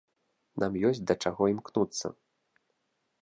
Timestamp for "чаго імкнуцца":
1.27-2.07